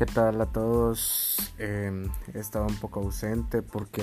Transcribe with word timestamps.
¿Qué 0.00 0.06
tal 0.06 0.40
a 0.40 0.46
todos? 0.46 1.52
Eh, 1.58 2.08
he 2.32 2.38
estado 2.38 2.64
un 2.66 2.76
poco 2.76 3.00
ausente 3.00 3.60
porque 3.60 4.02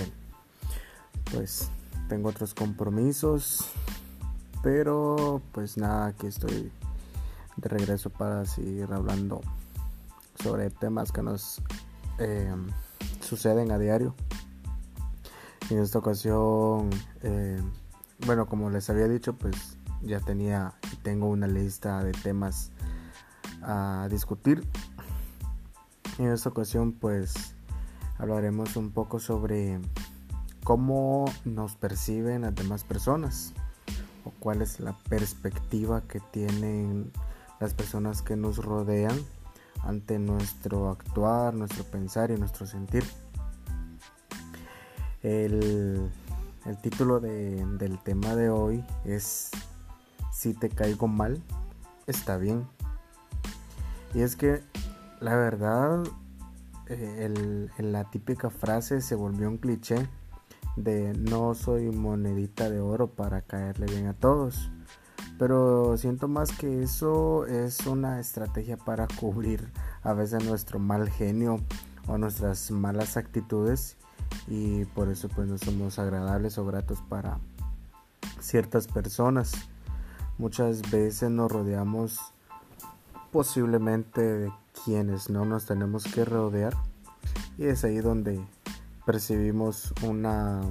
pues 1.33 1.71
tengo 2.07 2.29
otros 2.29 2.53
compromisos, 2.53 3.71
pero 4.61 5.41
pues 5.53 5.75
nada, 5.75 6.05
aquí 6.05 6.27
estoy 6.27 6.71
de 7.55 7.67
regreso 7.67 8.11
para 8.11 8.45
seguir 8.45 8.93
hablando 8.93 9.41
sobre 10.39 10.69
temas 10.69 11.11
que 11.11 11.23
nos 11.23 11.63
eh, 12.19 12.53
suceden 13.21 13.71
a 13.71 13.79
diario. 13.79 14.13
En 15.71 15.79
esta 15.79 15.97
ocasión, 15.97 16.91
eh, 17.23 17.59
bueno, 18.27 18.45
como 18.45 18.69
les 18.69 18.87
había 18.91 19.07
dicho, 19.07 19.33
pues 19.33 19.79
ya 20.03 20.19
tenía 20.19 20.75
y 20.93 20.95
tengo 20.97 21.27
una 21.27 21.47
lista 21.47 22.03
de 22.03 22.11
temas 22.11 22.69
a 23.63 24.07
discutir. 24.11 24.63
En 26.17 26.31
esta 26.31 26.49
ocasión, 26.49 26.93
pues 26.93 27.53
hablaremos 28.17 28.75
un 28.75 28.91
poco 28.91 29.19
sobre 29.19 29.79
cómo 30.63 31.25
nos 31.45 31.75
perciben 31.75 32.41
las 32.41 32.55
demás 32.55 32.83
personas 32.83 33.53
o 34.25 34.31
cuál 34.39 34.63
es 34.63 34.79
la 34.79 34.93
perspectiva 35.09 36.01
que 36.01 36.19
tienen 36.31 37.11
las 37.59 37.75
personas 37.75 38.23
que 38.23 38.35
nos 38.35 38.57
rodean 38.57 39.15
ante 39.83 40.17
nuestro 40.17 40.89
actuar, 40.89 41.53
nuestro 41.53 41.83
pensar 41.83 42.31
y 42.31 42.35
nuestro 42.35 42.65
sentir. 42.65 43.03
El, 45.21 46.09
el 46.65 46.77
título 46.81 47.19
de, 47.19 47.63
del 47.77 48.01
tema 48.01 48.35
de 48.35 48.49
hoy 48.49 48.83
es 49.05 49.51
Si 50.33 50.55
te 50.55 50.69
caigo 50.69 51.07
mal, 51.07 51.41
está 52.07 52.37
bien. 52.37 52.67
Y 54.15 54.21
es 54.21 54.35
que 54.35 54.63
la 55.19 55.35
verdad, 55.35 56.03
eh, 56.87 57.67
la 57.79 58.09
típica 58.09 58.49
frase 58.49 59.01
se 59.01 59.15
volvió 59.15 59.49
un 59.49 59.57
cliché 59.57 60.07
de 60.75 61.13
no 61.13 61.55
soy 61.55 61.89
monedita 61.89 62.69
de 62.69 62.79
oro 62.79 63.07
para 63.07 63.41
caerle 63.41 63.87
bien 63.87 64.07
a 64.07 64.13
todos. 64.13 64.71
Pero 65.39 65.97
siento 65.97 66.27
más 66.27 66.51
que 66.51 66.81
eso 66.81 67.45
es 67.45 67.85
una 67.85 68.19
estrategia 68.19 68.77
para 68.77 69.07
cubrir 69.07 69.71
a 70.03 70.13
veces 70.13 70.43
nuestro 70.45 70.79
mal 70.79 71.09
genio 71.09 71.59
o 72.07 72.17
nuestras 72.17 72.71
malas 72.71 73.17
actitudes 73.17 73.97
y 74.47 74.85
por 74.85 75.09
eso 75.09 75.29
pues 75.29 75.47
no 75.47 75.57
somos 75.57 75.99
agradables 75.99 76.57
o 76.57 76.65
gratos 76.65 77.03
para 77.07 77.39
ciertas 78.39 78.87
personas. 78.87 79.51
Muchas 80.37 80.89
veces 80.89 81.29
nos 81.29 81.51
rodeamos 81.51 82.19
posiblemente 83.31 84.21
de 84.21 84.51
quienes 84.83 85.29
no 85.29 85.45
nos 85.45 85.65
tenemos 85.65 86.03
que 86.03 86.25
rodear. 86.25 86.75
Y 87.57 87.65
es 87.65 87.83
ahí 87.83 87.97
donde 87.97 88.39
percibimos 89.05 89.93
una, 90.03 90.61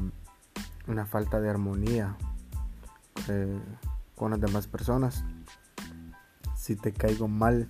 una 0.86 1.06
falta 1.06 1.40
de 1.40 1.50
armonía 1.50 2.16
eh, 3.28 3.60
con 4.14 4.30
las 4.30 4.40
demás 4.40 4.66
personas. 4.66 5.24
Si 6.56 6.76
te 6.76 6.92
caigo 6.92 7.28
mal 7.28 7.68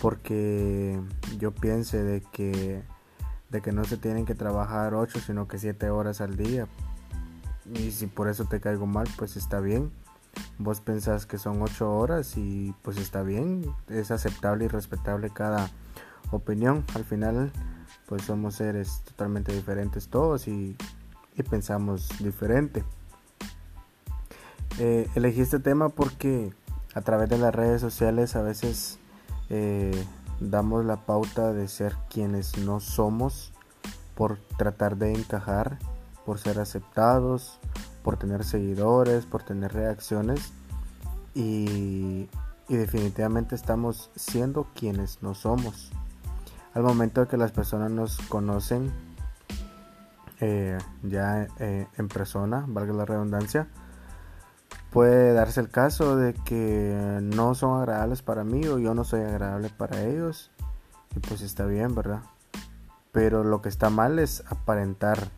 porque 0.00 1.00
yo 1.38 1.52
piense 1.52 2.02
de 2.02 2.22
que 2.32 2.82
de 3.50 3.60
que 3.60 3.72
no 3.72 3.84
se 3.84 3.96
tienen 3.96 4.26
que 4.26 4.36
trabajar 4.36 4.94
8 4.94 5.18
sino 5.18 5.48
que 5.48 5.58
7 5.58 5.90
horas 5.90 6.20
al 6.20 6.36
día. 6.36 6.68
Y 7.74 7.90
si 7.90 8.06
por 8.06 8.28
eso 8.28 8.44
te 8.44 8.60
caigo 8.60 8.86
mal 8.86 9.08
pues 9.16 9.36
está 9.36 9.60
bien 9.60 9.90
vos 10.58 10.80
pensás 10.80 11.26
que 11.26 11.38
son 11.38 11.62
8 11.62 11.90
horas 11.90 12.36
y 12.36 12.74
pues 12.82 12.98
está 12.98 13.22
bien 13.22 13.64
es 13.88 14.10
aceptable 14.10 14.66
y 14.66 14.68
respetable 14.68 15.30
cada 15.30 15.70
opinión 16.30 16.84
al 16.94 17.04
final 17.04 17.52
pues 18.06 18.22
somos 18.22 18.56
seres 18.56 19.02
totalmente 19.04 19.52
diferentes 19.52 20.08
todos 20.08 20.48
y, 20.48 20.76
y 21.36 21.42
pensamos 21.42 22.08
diferente. 22.18 22.84
Eh, 24.78 25.08
elegí 25.14 25.40
este 25.40 25.58
tema 25.58 25.88
porque 25.88 26.52
a 26.94 27.00
través 27.02 27.28
de 27.28 27.38
las 27.38 27.54
redes 27.54 27.80
sociales 27.80 28.36
a 28.36 28.42
veces 28.42 28.98
eh, 29.48 29.92
damos 30.40 30.84
la 30.84 30.96
pauta 31.06 31.52
de 31.52 31.68
ser 31.68 31.94
quienes 32.08 32.58
no 32.58 32.80
somos 32.80 33.52
por 34.14 34.38
tratar 34.56 34.96
de 34.96 35.12
encajar, 35.12 35.78
por 36.24 36.38
ser 36.38 36.58
aceptados, 36.58 37.58
por 38.02 38.16
tener 38.16 38.44
seguidores, 38.44 39.26
por 39.26 39.42
tener 39.42 39.72
reacciones. 39.72 40.52
Y, 41.34 42.28
definitivamente 42.68 43.56
estamos 43.56 44.10
siendo 44.14 44.68
quienes 44.74 45.22
no 45.22 45.34
somos. 45.34 45.90
Al 46.72 46.84
momento 46.84 47.20
de 47.20 47.26
que 47.26 47.36
las 47.36 47.50
personas 47.50 47.90
nos 47.90 48.18
conocen 48.28 48.92
eh, 50.40 50.78
ya 51.02 51.48
eh, 51.58 51.88
en 51.96 52.08
persona, 52.08 52.64
valga 52.68 52.92
la 52.92 53.04
redundancia, 53.04 53.66
puede 54.90 55.32
darse 55.32 55.60
el 55.60 55.68
caso 55.68 56.16
de 56.16 56.34
que 56.34 57.18
no 57.22 57.56
son 57.56 57.80
agradables 57.80 58.22
para 58.22 58.44
mí 58.44 58.64
o 58.68 58.78
yo 58.78 58.94
no 58.94 59.02
soy 59.02 59.22
agradable 59.22 59.70
para 59.70 60.02
ellos. 60.04 60.52
Y 61.16 61.18
pues 61.18 61.40
está 61.40 61.66
bien, 61.66 61.96
¿verdad? 61.96 62.22
Pero 63.10 63.42
lo 63.42 63.62
que 63.62 63.68
está 63.68 63.90
mal 63.90 64.20
es 64.20 64.44
aparentar 64.48 65.30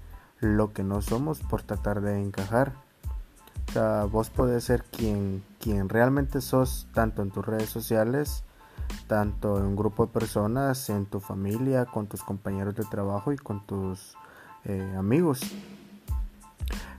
lo 0.42 0.75
que 0.75 0.84
no 0.84 1.00
somos 1.00 1.41
por 1.41 1.62
tratar 1.62 2.03
de 2.03 2.20
encajar. 2.20 2.75
O 3.69 3.72
sea, 3.72 4.04
vos 4.04 4.28
podés 4.28 4.64
ser 4.64 4.84
quien, 4.84 5.42
quien 5.58 5.88
realmente 5.88 6.42
sos 6.42 6.86
tanto 6.92 7.22
en 7.22 7.30
tus 7.30 7.47
redes 7.47 7.70
sociales 7.70 8.44
tanto 9.06 9.58
en 9.58 9.64
un 9.64 9.76
grupo 9.76 10.06
de 10.06 10.12
personas, 10.12 10.88
en 10.91 11.06
tu 11.06 11.20
familia, 11.20 11.86
con 11.86 12.06
tus 12.06 12.22
compañeros 12.22 12.75
de 12.75 12.84
trabajo 12.84 13.32
y 13.32 13.36
con 13.36 13.64
tus 13.66 14.16
eh, 14.64 14.94
amigos. 14.97 15.41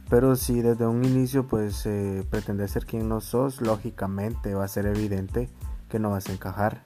Pero 0.09 0.36
si 0.36 0.62
desde 0.62 0.86
un 0.86 1.03
inicio 1.03 1.48
pues 1.48 1.86
eh, 1.86 2.26
pretendes 2.30 2.72
ser 2.72 2.86
quien 2.86 3.09
no 3.09 3.22
sos, 3.22 3.62
lógicamente 3.62 4.53
va 4.53 4.66
a 4.66 4.68
ser 4.68 4.86
evidente 4.86 5.50
que 5.90 6.00
no 6.00 6.12
vas 6.12 6.28
a 6.28 6.34
encajar. 6.34 6.84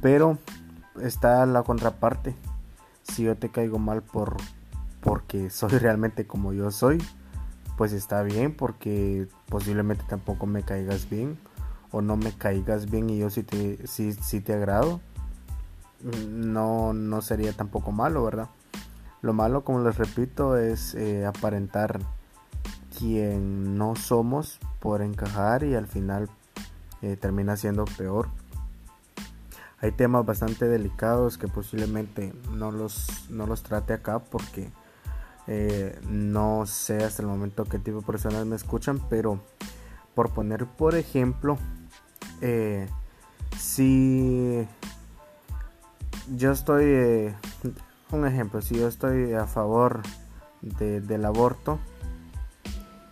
Pero 0.00 0.38
está 1.00 1.44
la 1.46 1.62
contraparte. 1.62 2.34
Si 3.02 3.24
yo 3.24 3.36
te 3.36 3.50
caigo 3.50 3.78
mal 3.78 4.02
por 4.02 4.36
porque 5.04 5.50
soy 5.50 5.70
realmente 5.78 6.26
como 6.26 6.52
yo 6.52 6.72
soy, 6.72 6.98
pues 7.76 7.92
está 7.92 8.22
bien 8.22 8.56
porque 8.56 9.28
posiblemente 9.48 10.04
tampoco 10.08 10.46
me 10.46 10.62
caigas 10.62 11.08
bien 11.08 11.38
o 11.92 12.02
no 12.02 12.16
me 12.16 12.32
caigas 12.32 12.90
bien 12.90 13.10
y 13.10 13.18
yo 13.18 13.30
si 13.30 13.44
te, 13.44 13.86
si, 13.86 14.40
te 14.40 14.54
agrado, 14.54 15.00
no, 16.28 16.92
no 16.92 17.22
sería 17.22 17.52
tampoco 17.52 17.92
malo, 17.92 18.24
¿verdad? 18.24 18.48
Lo 19.22 19.32
malo, 19.32 19.64
como 19.64 19.80
les 19.80 19.96
repito, 19.96 20.56
es 20.56 20.94
eh, 20.94 21.24
aparentar 21.24 22.00
quien 22.98 23.78
no 23.78 23.96
somos 23.96 24.58
por 24.80 25.02
encajar 25.02 25.64
y 25.64 25.74
al 25.74 25.86
final 25.86 26.28
eh, 27.00 27.16
termina 27.16 27.56
siendo 27.56 27.84
peor. 27.84 28.28
Hay 29.80 29.92
temas 29.92 30.24
bastante 30.26 30.66
delicados 30.66 31.38
que 31.38 31.48
posiblemente 31.48 32.34
no 32.52 32.70
los, 32.70 33.28
no 33.30 33.46
los 33.46 33.62
trate 33.62 33.92
acá 33.92 34.18
porque 34.18 34.70
eh, 35.46 35.98
no 36.08 36.64
sé 36.66 37.04
hasta 37.04 37.20
el 37.20 37.28
momento 37.28 37.64
qué 37.64 37.78
tipo 37.78 38.00
de 38.00 38.06
personas 38.06 38.46
me 38.46 38.56
escuchan, 38.56 39.00
pero 39.10 39.40
por 40.14 40.30
poner 40.30 40.66
por 40.66 40.94
ejemplo, 40.94 41.58
eh, 42.40 42.88
si 43.58 44.66
yo 46.34 46.52
estoy, 46.52 46.84
eh, 46.86 47.34
un 48.10 48.26
ejemplo, 48.26 48.62
si 48.62 48.76
yo 48.76 48.88
estoy 48.88 49.34
a 49.34 49.46
favor 49.46 50.02
del 50.62 51.24
aborto 51.26 51.78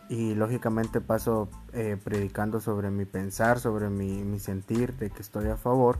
y 0.09 0.34
lógicamente 0.34 1.02
paso 1.02 1.50
predicando 2.02 2.61
sobre 2.61 2.90
mi 2.90 3.05
pensar, 3.05 3.61
sobre 3.61 3.90
mi, 3.90 4.38
sentir 4.38 4.96
de 4.96 5.11
que 5.11 5.20
estoy 5.20 5.49
a 5.49 5.56
favor 5.58 5.99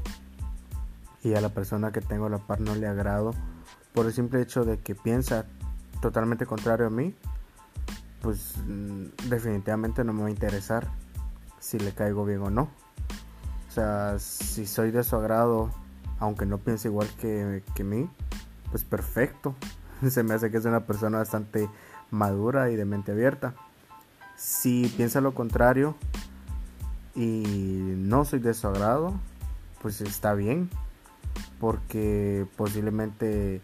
y 1.23 1.35
a 1.35 1.43
la 1.43 1.51
persona 1.51 1.93
que 1.93 2.01
tengo 2.01 2.31
la 2.31 2.39
par 2.39 2.61
no 2.61 2.75
le 2.75 2.87
agrado 2.87 3.35
por 3.93 4.07
el 4.07 4.15
simple 4.15 4.41
hecho 4.41 4.65
de 4.65 4.79
que 4.79 4.95
piensa 4.95 5.45
totalmente 6.03 6.45
contrario 6.45 6.89
a 6.89 6.91
mí, 6.91 7.15
pues 8.21 8.57
mm, 8.67 9.29
definitivamente 9.31 10.05
no 10.05 10.13
me 10.13 10.23
va 10.23 10.27
a 10.27 10.31
interesar 10.31 10.89
si 11.61 11.79
le 11.79 11.93
caigo 11.93 12.27
bien 12.27 12.43
o 12.43 12.51
no. 12.51 12.63
O 13.69 13.73
sea, 13.73 14.19
si 14.19 14.67
soy 14.67 14.91
de 14.91 15.03
su 15.05 15.17
agrado, 15.17 15.71
aunque 16.19 16.45
no 16.45 16.59
piense 16.59 16.89
igual 16.89 17.09
que, 17.19 17.63
que 17.75 17.85
mí, 17.85 18.11
pues 18.71 18.85
perfecto. 18.85 19.55
Se 20.11 20.23
me 20.23 20.35
hace 20.35 20.51
que 20.51 20.59
es 20.59 20.65
una 20.67 20.81
persona 20.81 21.19
bastante 21.19 21.71
madura 22.11 22.71
y 22.71 22.77
de 22.77 22.85
mente 22.85 23.13
abierta. 23.13 23.55
Si 24.37 24.93
piensa 24.97 25.21
lo 25.21 25.35
contrario 25.35 25.95
y 27.15 27.45
no 27.97 28.25
soy 28.25 28.41
de 28.41 28.55
su 28.55 28.67
agrado, 28.67 29.15
pues 29.81 30.01
está 30.01 30.35
bien. 30.35 30.69
Porque 31.61 32.45
posiblemente 32.57 33.63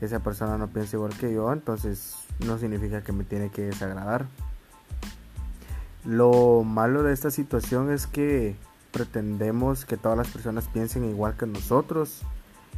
esa 0.00 0.20
persona 0.20 0.58
no 0.58 0.68
piense 0.68 0.96
igual 0.96 1.16
que 1.16 1.32
yo, 1.32 1.52
entonces 1.52 2.16
no 2.44 2.58
significa 2.58 3.02
que 3.02 3.12
me 3.12 3.24
tiene 3.24 3.50
que 3.50 3.62
desagradar. 3.62 4.26
Lo 6.04 6.62
malo 6.64 7.02
de 7.02 7.12
esta 7.12 7.30
situación 7.30 7.90
es 7.90 8.06
que 8.06 8.56
pretendemos 8.92 9.84
que 9.84 9.96
todas 9.96 10.16
las 10.16 10.28
personas 10.28 10.68
piensen 10.72 11.04
igual 11.04 11.36
que 11.36 11.46
nosotros 11.46 12.22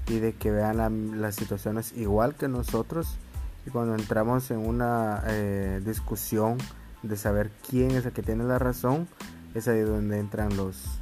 y 0.08 0.18
de 0.18 0.32
que 0.32 0.50
vean 0.50 1.20
las 1.20 1.36
situaciones 1.36 1.92
igual 1.96 2.34
que 2.34 2.48
nosotros 2.48 3.18
y 3.66 3.70
cuando 3.70 3.94
entramos 3.94 4.50
en 4.50 4.58
una 4.66 5.22
eh, 5.26 5.80
discusión 5.84 6.56
de 7.02 7.16
saber 7.16 7.50
quién 7.68 7.92
es 7.92 8.06
el 8.06 8.12
que 8.12 8.22
tiene 8.22 8.44
la 8.44 8.58
razón 8.58 9.06
es 9.54 9.68
ahí 9.68 9.80
donde 9.80 10.18
entran 10.18 10.56
los 10.56 10.98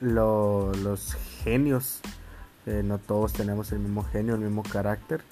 los, 0.00 1.14
genios 1.44 2.00
eh, 2.70 2.82
no 2.84 2.98
todos 2.98 3.32
tenemos 3.32 3.72
el 3.72 3.80
mismo 3.80 4.04
genio 4.04 4.34
el 4.36 4.40
mismo 4.42 4.62
carácter 4.62 5.22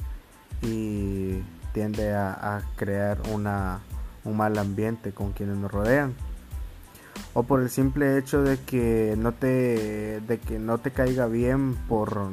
y 0.61 1.40
tiende 1.73 2.12
a, 2.12 2.62
crear 2.75 3.20
una, 3.32 3.79
un 4.25 4.37
mal 4.37 4.58
ambiente 4.58 5.12
con 5.12 5.32
quienes 5.32 5.56
nos 5.56 5.70
rodean. 5.70 6.14
O 7.35 7.44
por 7.44 7.61
el 7.61 7.70
simple 7.70 8.19
hecho 8.19 8.43
de 8.43 8.58
que 8.58 9.14
no 9.17 9.32
te 9.32 10.20
de 10.20 10.38
que 10.44 10.58
no 10.58 10.79
te 10.79 10.90
caiga 10.90 11.26
bien 11.26 11.76
por 11.88 12.31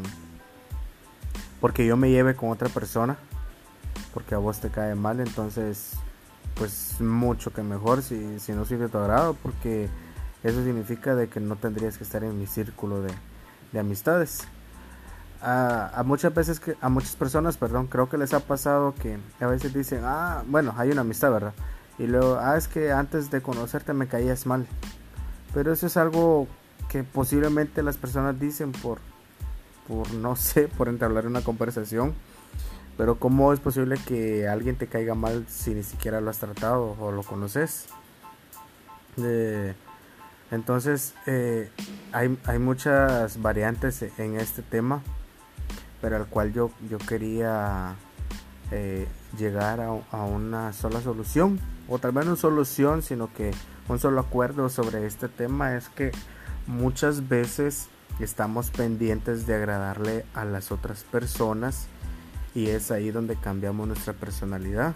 porque 1.62 1.86
yo 1.86 1.98
me 1.98 2.10
lleve 2.10 2.36
con 2.36 2.50
otra 2.50 2.70
persona 2.70 3.18
porque 4.14 4.34
a 4.34 4.40
vos 4.40 4.60
te 4.60 4.70
cae 4.70 4.96
mal 4.96 5.20
entonces 5.20 5.94
pues 6.56 7.00
mucho 7.02 7.52
que 7.52 7.62
mejor 7.62 8.02
si, 8.02 8.40
si 8.40 8.54
no 8.54 8.66
soy 8.66 8.78
tu 8.78 8.98
agrado 8.98 9.36
porque 9.44 9.90
eso 10.44 10.64
significa 10.64 11.14
de 11.14 11.28
que 11.28 11.40
no 11.40 11.56
tendrías 11.56 11.98
que 11.98 12.04
estar 12.04 12.24
en 12.24 12.40
mi 12.40 12.48
círculo 12.48 13.02
de, 13.02 13.12
de 13.74 13.80
amistades 13.80 14.48
a, 15.48 16.04
muchas 16.04 16.34
veces 16.34 16.60
que 16.60 16.76
a 16.82 16.90
muchas 16.90 17.16
personas 17.16 17.58
perdón 17.58 17.88
creo 17.88 18.10
que 18.10 18.18
les 18.18 18.34
ha 18.34 18.40
pasado 18.40 18.96
que 18.96 19.20
a 19.40 19.48
veces 19.48 19.74
dicen 19.74 20.02
ah 20.04 20.44
bueno 20.48 20.74
hay 20.76 20.90
una 20.90 21.02
amistad 21.02 21.32
verdad 21.32 21.54
y 22.00 22.08
luego 22.08 22.40
ah 22.42 22.58
es 22.58 22.68
que 22.68 22.92
antes 22.92 23.30
de 23.30 23.42
conocerte 23.42 23.94
me 23.94 24.08
caías 24.08 24.46
mal 24.46 24.66
pero 25.54 25.72
eso 25.72 25.86
es 25.86 25.98
algo 25.98 26.48
que 26.90 27.04
posiblemente 27.04 27.84
las 27.84 27.98
personas 27.98 28.40
dicen 28.40 28.72
por 28.72 29.00
por 29.88 30.12
no 30.14 30.36
sé 30.36 30.68
por 30.68 30.88
entablar 30.90 31.28
una 31.28 31.42
conversación. 31.42 32.14
Pero 32.98 33.20
cómo 33.20 33.52
es 33.52 33.60
posible 33.60 33.98
que 34.08 34.48
alguien 34.48 34.78
te 34.78 34.88
caiga 34.88 35.16
mal 35.16 35.46
si 35.50 35.74
ni 35.74 35.84
siquiera 35.84 36.22
lo 36.22 36.30
has 36.30 36.38
tratado 36.38 36.96
o 36.98 37.12
lo 37.12 37.24
conoces 37.24 37.88
eh, 39.18 39.74
entonces 40.50 41.14
eh, 41.26 41.70
hay, 42.14 42.38
hay 42.46 42.58
muchas 42.58 43.42
variantes 43.42 44.02
en 44.18 44.40
este 44.40 44.62
tema 44.62 45.02
pero 46.02 46.18
al 46.18 46.28
cual 46.28 46.54
yo, 46.54 46.72
yo 46.90 46.98
quería 46.98 47.96
eh, 48.72 49.08
llegar 49.38 49.80
a, 49.80 50.24
una 50.24 50.74
sola 50.74 51.02
solución, 51.02 51.60
o 51.88 52.00
tal 52.00 52.14
vez 52.14 52.26
no 52.26 52.36
solución, 52.36 53.04
sino 53.04 53.32
que 53.34 53.52
un 53.88 54.00
solo 54.00 54.20
acuerdo 54.22 54.70
sobre 54.70 55.06
este 55.06 55.28
tema 55.28 55.76
es 55.76 55.90
que 55.90 56.12
muchas 56.66 57.28
veces 57.30 57.90
estamos 58.20 58.72
pendientes 58.72 59.46
de 59.46 59.56
agradarle 59.56 60.26
a 60.34 60.46
las 60.46 60.72
otras 60.72 61.04
personas 61.04 61.88
y 62.56 62.68
es 62.68 62.90
ahí 62.90 63.12
donde 63.12 63.36
cambiamos 63.36 63.88
nuestra 63.88 64.14
personalidad. 64.14 64.96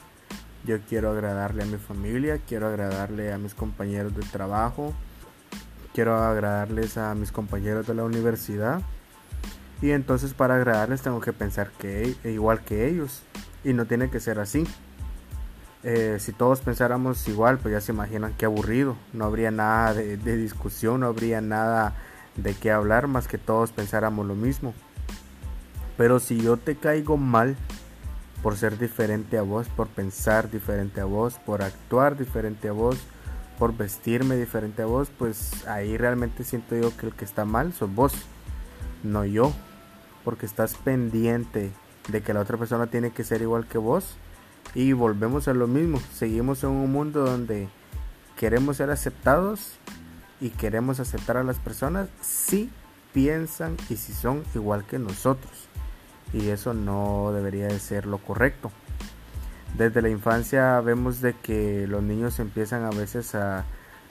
Yo 0.66 0.80
quiero 0.82 1.12
agradarle 1.12 1.64
a 1.64 1.68
mi 1.68 1.78
familia, 1.78 2.40
quiero 2.48 2.68
agradarle 2.68 3.32
a 3.32 3.38
mis 3.38 3.54
compañeros 3.54 4.16
de 4.16 4.24
trabajo, 4.24 4.94
quiero 5.94 6.18
agradarles 6.18 6.98
a 6.98 7.14
mis 7.14 7.32
compañeros 7.32 7.86
de 7.86 7.94
la 7.94 8.04
universidad 8.04 8.82
y 9.82 9.92
entonces 9.92 10.34
para 10.34 10.56
agradarles 10.56 11.02
tengo 11.02 11.22
que 11.22 11.34
pensar 11.34 11.72
que 11.78 12.16
e, 12.24 12.32
igual 12.32 12.62
que 12.62 12.88
ellos. 12.88 13.24
Y 13.64 13.74
no 13.74 13.86
tiene 13.86 14.10
que 14.10 14.20
ser 14.20 14.40
así. 14.40 14.66
Eh, 15.84 16.18
si 16.20 16.34
todos 16.34 16.60
pensáramos 16.60 17.26
igual, 17.28 17.58
pues 17.58 17.74
ya 17.74 17.82
se 17.82 17.94
imaginan 17.94 18.34
qué 18.38 18.46
aburrido. 18.46 18.98
No 19.14 19.26
habría 19.26 19.52
nada 19.52 19.94
de, 19.94 20.18
discusión, 20.38 21.02
no 21.02 21.08
habría 21.08 21.40
nada 21.40 21.96
de 22.36 22.54
qué 22.54 22.72
hablar 22.72 23.08
más 23.08 23.28
que 23.28 23.38
todos 23.38 23.72
pensáramos 23.72 24.26
lo 24.26 24.36
mismo. 24.36 24.74
Pero 25.98 26.20
si 26.20 26.42
yo 26.42 26.58
te 26.58 26.76
caigo 26.76 27.18
mal 27.18 27.56
por 28.44 28.56
ser 28.56 28.78
diferente 28.78 29.38
a 29.38 29.42
vos, 29.42 29.68
por 29.68 29.88
pensar 29.88 30.50
diferente 30.50 31.02
a 31.02 31.06
vos, 31.06 31.36
por 31.46 31.62
actuar 31.62 32.18
diferente 32.18 32.70
a 32.70 32.74
vos, 32.74 32.98
por 33.58 33.76
vestirme 33.76 34.38
diferente 34.38 34.82
a 34.82 34.86
vos, 34.86 35.10
pues 35.18 35.68
ahí 35.68 35.98
realmente 35.98 36.46
siento 36.46 36.76
yo 36.78 36.96
que 36.96 37.08
el 37.08 37.14
que 37.14 37.26
está 37.26 37.44
mal 37.44 37.74
sos 37.74 37.94
vos, 37.94 38.14
no 39.04 39.26
yo 39.26 39.54
porque 40.24 40.46
estás 40.46 40.76
pendiente 40.76 41.72
de 42.08 42.22
que 42.22 42.34
la 42.34 42.42
otra 42.42 42.58
persona 42.58 42.88
tiene 42.88 43.12
que 43.12 43.24
ser 43.24 43.42
igual 43.42 43.68
que 43.68 43.78
vos. 43.78 44.16
Y 44.76 44.94
volvemos 44.94 45.48
a 45.48 45.54
lo 45.54 45.68
mismo, 45.68 46.00
seguimos 46.14 46.64
en 46.64 46.70
un 46.70 46.92
mundo 46.92 47.26
donde 47.26 47.70
queremos 48.38 48.78
ser 48.78 48.92
aceptados 48.92 49.78
y 50.40 50.52
queremos 50.52 51.00
aceptar 51.00 51.38
a 51.38 51.44
las 51.44 51.58
personas 51.58 52.10
si 52.22 52.70
piensan 53.14 53.78
y 53.90 53.96
si 53.96 54.14
son 54.14 54.44
igual 54.54 54.86
que 54.86 55.00
nosotros. 55.00 55.68
Y 56.34 56.50
eso 56.50 56.74
no 56.76 57.32
debería 57.34 57.68
de 57.68 57.80
ser 57.80 58.06
lo 58.06 58.20
correcto. 58.20 58.72
Desde 59.76 60.02
la 60.02 60.10
infancia 60.10 60.80
vemos 60.82 61.22
de 61.22 61.34
que 61.34 61.88
los 61.88 62.04
niños 62.04 62.40
empiezan 62.40 62.84
a 62.84 62.92
veces 62.92 63.34
a, 63.34 63.66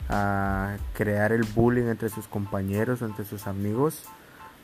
a 0.09 0.75
crear 0.93 1.31
el 1.31 1.43
bullying 1.43 1.87
entre 1.87 2.09
sus 2.09 2.27
compañeros 2.27 3.01
o 3.01 3.05
entre 3.05 3.23
sus 3.23 3.47
amigos 3.47 4.03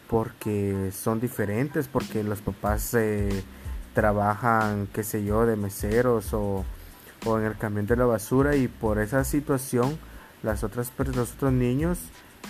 porque 0.10 0.92
son 0.92 1.19
diferentes, 1.19 1.88
porque 1.88 2.24
los 2.24 2.42
papás 2.42 2.94
eh, 2.94 3.44
trabajan, 3.94 4.88
qué 4.94 5.04
sé 5.04 5.24
yo, 5.24 5.46
de 5.46 5.56
meseros 5.56 6.34
o, 6.34 6.63
o, 7.25 7.40
en 7.40 7.46
el 7.46 7.57
camión 7.57 7.88
de 7.88 7.96
la 7.96 8.06
basura 8.06 8.56
y 8.56 8.68
por 8.68 9.00
esa 9.00 9.24
situación 9.24 9.98
las 10.44 10.63
otras 10.63 10.92
los 11.16 11.34
otros 11.34 11.54
niños 11.54 12.00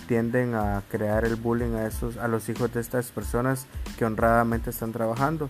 tienden 0.06 0.54
a 0.54 0.82
crear 0.90 1.24
el 1.24 1.36
bullying 1.36 1.74
a 1.74 1.86
esos 1.86 2.18
a 2.18 2.28
los 2.28 2.48
hijos 2.50 2.72
de 2.74 2.80
estas 2.80 3.10
personas 3.10 3.66
que 3.96 4.04
honradamente 4.04 4.68
están 4.70 4.92
trabajando 4.92 5.48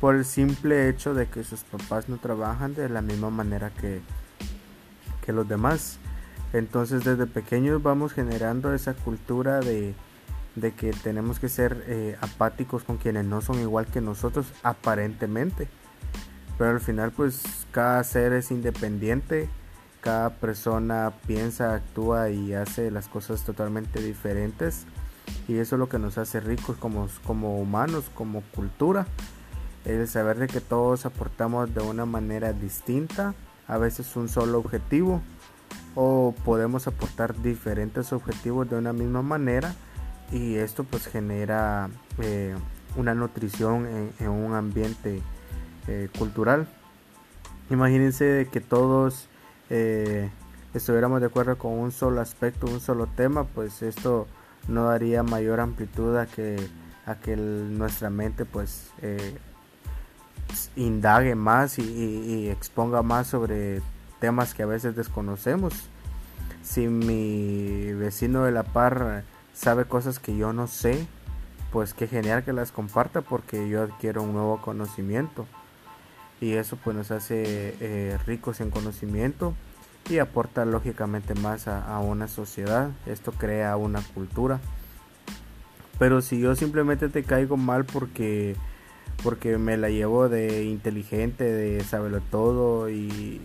por 0.00 0.14
el 0.14 0.24
simple 0.24 0.88
hecho 0.88 1.14
de 1.14 1.26
que 1.26 1.42
sus 1.42 1.64
papás 1.64 2.08
no 2.08 2.18
trabajan 2.18 2.74
de 2.74 2.88
la 2.88 3.02
misma 3.02 3.30
manera 3.30 3.70
que, 3.70 4.00
que 5.24 5.32
los 5.32 5.48
demás. 5.48 5.98
Entonces 6.52 7.04
desde 7.04 7.26
pequeños 7.26 7.82
vamos 7.82 8.12
generando 8.12 8.72
esa 8.72 8.94
cultura 8.94 9.58
de, 9.60 9.94
de 10.60 10.72
que 10.72 10.90
tenemos 10.90 11.38
que 11.38 11.48
ser 11.48 11.84
eh, 11.86 12.16
apáticos 12.20 12.84
con 12.84 12.96
quienes 12.96 13.24
no 13.24 13.40
son 13.40 13.60
igual 13.60 13.86
que 13.86 14.00
nosotros 14.00 14.46
aparentemente. 14.62 15.68
Pero 16.56 16.70
al 16.70 16.80
final 16.80 17.12
pues 17.12 17.42
cada 17.72 18.02
ser 18.04 18.32
es 18.32 18.50
independiente 18.50 19.48
cada 20.00 20.30
persona 20.30 21.12
piensa 21.26 21.74
actúa 21.74 22.30
y 22.30 22.54
hace 22.54 22.90
las 22.90 23.08
cosas 23.08 23.44
totalmente 23.44 24.00
diferentes. 24.00 24.84
Y 25.46 25.58
eso 25.58 25.76
es 25.76 25.78
lo 25.78 25.88
que 25.88 25.98
nos 25.98 26.18
hace 26.18 26.40
ricos 26.40 26.76
como, 26.76 27.08
como 27.26 27.58
humanos 27.58 28.04
como 28.14 28.42
cultura. 28.54 29.06
El 29.84 30.06
saber 30.08 30.38
de 30.38 30.46
que 30.46 30.60
todos 30.60 31.06
aportamos 31.06 31.74
de 31.74 31.80
una 31.80 32.06
manera 32.06 32.52
distinta 32.52 33.34
a 33.66 33.78
veces 33.78 34.16
un 34.16 34.28
solo 34.28 34.58
objetivo 34.58 35.20
o 35.94 36.34
podemos 36.44 36.86
aportar 36.86 37.40
diferentes 37.42 38.12
objetivos 38.12 38.68
de 38.70 38.76
una 38.76 38.92
misma 38.92 39.22
manera 39.22 39.74
y 40.32 40.56
esto 40.56 40.84
pues 40.84 41.06
genera 41.06 41.88
eh, 42.18 42.54
una 42.96 43.14
nutrición 43.14 44.12
en, 44.18 44.28
un 44.28 44.54
ambiente 44.54 45.22
eh, 45.86 46.08
cultural. 46.18 46.68
Imagínense 47.70 48.48
que 48.50 48.60
todos 48.60 49.28
eh, 49.70 50.30
estuviéramos 50.74 51.20
de 51.20 51.26
acuerdo 51.26 51.56
con 51.58 51.72
un 51.72 51.92
solo 51.92 52.20
aspecto, 52.20 52.66
un 52.66 52.80
solo 52.80 53.06
tema, 53.06 53.44
pues 53.44 53.82
esto 53.82 54.26
no 54.68 54.84
daría 54.84 55.22
mayor 55.22 55.60
amplitud 55.60 56.16
a 56.16 56.26
que, 56.26 56.56
a 57.06 57.14
que 57.16 57.36
nuestra 57.36 58.10
mente 58.10 58.44
pues 58.44 58.90
indague 60.76 61.34
más 61.34 61.78
y, 61.78 61.82
y 61.82 62.48
exponga 62.48 63.02
más 63.02 63.28
sobre 63.28 63.80
temas 64.18 64.54
que 64.54 64.62
a 64.62 64.66
veces 64.66 64.96
desconocemos. 64.96 65.74
Si 66.62 66.86
mi 66.88 67.92
vecino 67.94 68.44
de 68.44 68.52
la 68.52 68.62
par 68.62 69.24
sabe 69.58 69.86
cosas 69.86 70.20
que 70.20 70.36
yo 70.36 70.52
no 70.52 70.68
sé, 70.68 71.04
pues 71.72 71.92
qué 71.92 72.06
genial 72.06 72.44
que 72.44 72.52
las 72.52 72.70
comparta 72.70 73.22
porque 73.22 73.68
yo 73.68 73.82
adquiero 73.82 74.22
un 74.22 74.32
nuevo 74.32 74.62
conocimiento. 74.62 75.46
Y 76.40 76.52
eso 76.52 76.76
pues 76.76 76.96
nos 76.96 77.10
hace 77.10 77.74
eh, 77.80 78.16
ricos 78.24 78.60
en 78.60 78.70
conocimiento 78.70 79.54
y 80.08 80.18
aporta 80.18 80.64
lógicamente 80.64 81.34
más 81.34 81.66
a, 81.66 81.98
una 81.98 82.28
sociedad. 82.28 82.90
Esto 83.06 83.32
crea 83.32 83.76
una 83.76 84.00
cultura. 84.14 84.60
Pero 85.98 86.22
si 86.22 86.38
yo 86.38 86.54
simplemente 86.54 87.08
te 87.08 87.24
caigo 87.24 87.56
mal 87.56 87.84
porque 87.84 88.54
porque 89.24 89.58
me 89.58 89.76
la 89.76 89.88
llevo 89.88 90.28
de 90.28 90.62
inteligente, 90.62 91.42
de 91.42 91.82
saberlo 91.82 92.20
todo 92.30 92.88
y, 92.88 93.40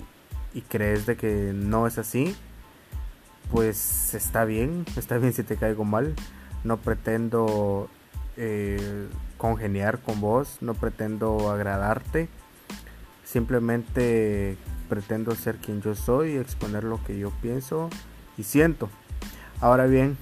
y 0.54 0.62
crees 0.62 1.08
de 1.08 1.18
que 1.18 1.52
no 1.56 1.88
es 1.88 1.98
así, 1.98 2.36
pues 3.54 4.16
está 4.16 4.46
bien, 4.46 4.84
está 4.98 5.20
bien 5.20 5.32
si 5.32 5.44
te 5.44 5.58
caigo 5.58 5.86
mal. 5.86 6.16
No 6.64 6.78
pretendo 6.78 7.88
eh, 8.36 9.08
congeniar 9.38 10.00
con 10.00 10.20
vos, 10.22 10.58
no 10.62 10.74
pretendo 10.74 11.52
agradarte. 11.52 12.30
Simplemente 13.24 14.58
pretendo 14.90 15.36
ser 15.36 15.58
quien 15.58 15.84
yo 15.84 15.94
soy 15.94 16.36
exponer 16.38 16.84
lo 16.84 17.02
que 17.04 17.20
yo 17.20 17.32
pienso 17.44 17.92
y 18.38 18.44
siento. 18.44 18.90
Ahora 19.62 19.86
bien, 19.86 20.18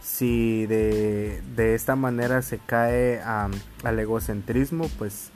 Si 0.00 0.66
de, 0.66 1.42
esta 1.74 1.96
manera 1.96 2.42
se 2.42 2.58
cae 2.58 3.20
al 3.22 3.98
egocentrismo, 3.98 4.88
pues 4.98 5.30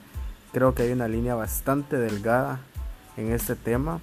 creo 0.53 0.75
que 0.75 0.83
hay 0.83 0.91
una 0.93 1.07
línea 1.07 1.35
bastante 1.35 1.97
delgada 1.97 2.61
en 3.17 3.33
este 3.33 3.55
tema. 3.55 3.99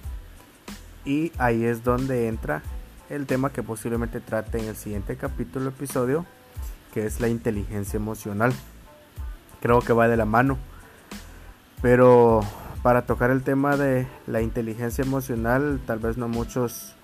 Y 1.05 1.31
ahí 1.37 1.65
es 1.65 1.83
donde 1.83 2.27
entra 2.27 2.63
el 3.09 3.25
tema 3.25 3.51
que 3.51 3.63
posiblemente 3.63 4.19
trate 4.19 4.59
en 4.59 4.65
el 4.65 4.75
siguiente 4.75 5.15
capítulo 5.15 5.69
episodio, 5.69 6.25
que 6.93 7.05
es 7.05 7.19
la 7.19 7.27
inteligencia 7.27 7.97
emocional. 7.97 8.53
Creo 9.61 9.81
que 9.81 9.93
va 9.93 10.07
de 10.07 10.17
la 10.17 10.25
mano. 10.25 10.57
Pero 11.81 12.41
para 12.81 13.05
tocar 13.05 13.31
el 13.31 13.43
tema 13.43 13.77
de 13.77 14.07
la 14.27 14.41
inteligencia 14.41 15.03
emocional, 15.03 15.79
tal 15.85 15.99
vez 15.99 16.17
no 16.17 16.27
muchos 16.27 16.95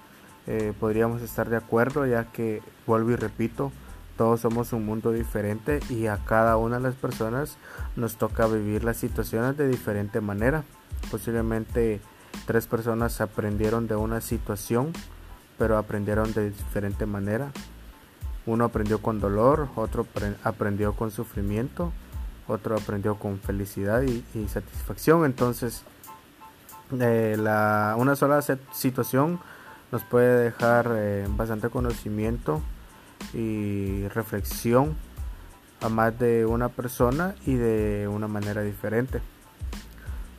eh, 0.48 0.74
podríamos 0.80 1.22
estar 1.22 1.50
de 1.50 1.58
acuerdo, 1.58 2.06
ya 2.06 2.26
que, 2.26 2.62
vuelvo 2.88 3.12
y 3.12 3.16
repito, 3.16 3.72
todos 4.18 4.42
somos 4.42 4.74
un 4.74 4.86
mundo 4.86 5.12
diferente 5.12 5.80
y 5.90 6.08
a 6.08 6.18
cada 6.18 6.58
una 6.58 6.78
de 6.78 6.84
las 6.84 6.96
personas 6.96 7.58
nos 7.96 8.18
toca 8.18 8.48
vivir 8.48 8.84
las 8.84 8.98
situaciones 8.98 9.58
de 9.58 9.68
diferente 9.68 10.22
manera. 10.22 10.64
Posiblemente 11.10 12.02
tres 12.46 12.68
personas 12.68 13.22
aprendieron 13.22 13.88
de 13.88 13.96
una 13.96 14.22
situación, 14.22 14.94
pero 15.58 15.78
aprendieron 15.78 16.34
de 16.34 16.52
diferente 16.52 17.06
manera. 17.06 17.52
Uno 18.46 18.66
aprendió 18.66 19.02
con 19.02 19.20
dolor, 19.20 19.70
otro 19.76 20.08
aprendió 20.44 20.94
con 20.94 21.12
sufrimiento 21.12 21.92
otro 22.52 22.76
aprendió 22.76 23.16
con 23.16 23.40
felicidad 23.40 24.02
y, 24.04 24.24
satisfacción. 24.48 25.26
Entonces, 25.26 25.84
eh, 27.00 27.36
una 27.38 28.16
sola 28.16 28.42
situación 28.74 29.40
nos 29.92 30.04
puede 30.04 30.44
dejar 30.44 30.92
eh, 30.96 31.26
bastante 31.30 31.70
conocimiento 31.70 32.62
y 33.34 34.08
reflexión 34.10 34.96
a 35.82 35.90
más 35.90 36.18
de 36.20 36.46
una 36.46 36.70
persona 36.70 37.36
y 37.46 37.56
de 37.56 38.08
una 38.08 38.28
manera 38.28 38.62
diferente. 38.62 39.22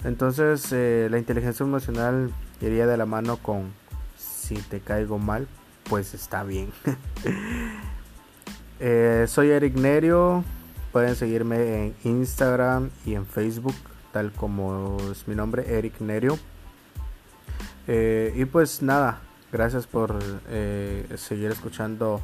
Entonces, 0.05 0.73
eh, 0.73 1.09
la 1.11 1.19
inteligencia 1.19 1.65
emocional 1.65 2.31
iría 2.61 2.87
de 2.87 2.97
la 2.97 3.07
mano 3.07 3.37
con 3.37 3.73
si 4.57 4.63
te 4.63 4.81
caigo 4.81 5.19
mal, 5.19 5.47
pues 5.89 6.15
está 6.15 6.45
bien. 6.45 6.73
soy 9.27 9.51
Eric 9.51 9.75
Nerio 9.77 10.45
Pueden 10.93 11.17
seguirme 11.17 11.87
en 11.87 11.95
Instagram 12.05 12.91
y 13.07 13.15
en 13.15 13.27
Facebook, 13.27 13.75
tal 14.13 14.31
como 14.31 14.99
es 15.11 15.27
mi 15.27 15.35
nombre, 15.35 15.79
Eric 15.79 16.01
Nerio. 16.01 16.39
Eh, 17.89 18.35
y 18.37 18.45
pues 18.45 18.83
nada, 18.83 19.23
gracias 19.51 19.87
por 19.87 20.19
eh, 20.51 21.07
seguir 21.17 21.51
escuchando 21.51 22.21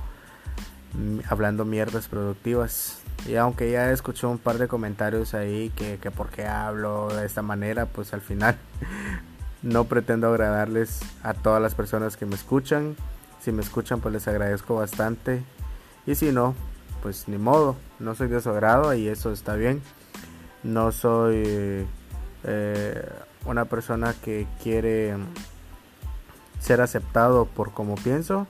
mm, 0.92 1.20
hablando 1.30 1.64
mierdas 1.64 2.08
productivas. 2.08 3.00
Y 3.26 3.36
aunque 3.36 3.70
ya 3.70 3.90
escuché 3.90 4.26
un 4.26 4.36
par 4.36 4.58
de 4.58 4.68
comentarios 4.68 5.32
ahí 5.32 5.70
que, 5.70 5.96
que 5.96 6.10
por 6.10 6.28
qué 6.28 6.46
hablo 6.46 7.08
de 7.08 7.24
esta 7.24 7.40
manera, 7.40 7.86
pues 7.86 8.12
al 8.12 8.20
final 8.20 8.58
no 9.62 9.84
pretendo 9.84 10.28
agradarles 10.28 11.00
a 11.22 11.34
todas 11.34 11.60
las 11.60 11.74
personas 11.74 12.16
que 12.16 12.26
me 12.26 12.34
escuchan. 12.34 12.96
Si 13.40 13.52
me 13.52 13.62
escuchan, 13.62 14.00
pues 14.00 14.12
les 14.12 14.28
agradezco 14.28 14.76
bastante. 14.76 15.42
Y 16.06 16.14
si 16.14 16.32
no, 16.32 16.54
pues 17.02 17.28
ni 17.28 17.38
modo, 17.38 17.76
no 17.98 18.14
soy 18.14 18.28
de 18.28 18.40
su 18.40 18.50
agrado 18.50 18.94
y 18.94 19.08
eso 19.08 19.32
está 19.32 19.54
bien. 19.54 19.82
No 20.62 20.92
soy 20.92 21.86
eh, 22.44 23.08
una 23.46 23.64
persona 23.66 24.14
que 24.24 24.46
quiere 24.62 25.16
ser 26.60 26.80
aceptado 26.80 27.46
por 27.46 27.72
como 27.72 27.94
pienso. 27.96 28.46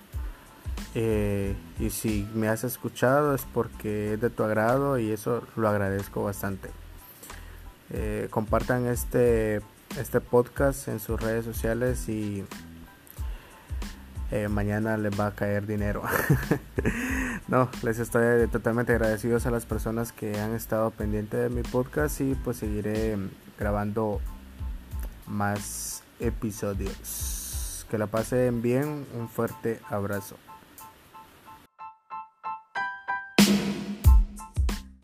Eh, 0.95 1.55
y 1.79 1.91
si 1.91 2.29
me 2.35 2.49
has 2.49 2.65
escuchado 2.65 3.35
es 3.35 3.45
porque 3.53 4.15
es 4.15 4.21
de 4.21 4.31
tu 4.31 4.43
agrado 4.43 4.99
y 4.99 5.11
eso 5.11 5.43
lo 5.57 5.69
agradezco 5.69 6.25
bastante. 6.25 6.71
Eh, 7.91 8.29
compartan 8.31 8.87
este, 8.87 9.61
este 9.97 10.21
podcast 10.21 10.89
en 10.89 11.01
sus 11.01 11.21
redes 11.21 11.45
sociales 11.45 12.09
y 12.09 12.45
mañana 14.51 14.97
les 14.97 15.19
va 15.19 15.29
a 15.29 15.35
caer 15.35 15.67
dinero. 15.67 16.03
No, 17.49 17.71
les 17.83 17.99
estoy 17.99 18.47
totalmente 18.49 18.93
agradecidos 18.93 19.47
a 19.47 19.51
las 19.51 19.65
personas 19.65 20.13
que 20.13 20.39
han 20.39 20.55
estado 20.55 20.91
pendientes 20.91 21.41
de 21.41 21.49
mi 21.49 21.63
podcast 21.63 22.21
y 22.21 22.35
pues 22.35 22.59
seguiré 22.59 23.17
grabando 23.59 24.21
más 25.27 26.03
episodios. 26.21 27.87
Que 27.91 27.97
la 27.97 28.07
pasen 28.07 28.61
bien, 28.61 29.07
un 29.15 29.31
fuerte 29.31 29.81
abrazo. 29.89 30.37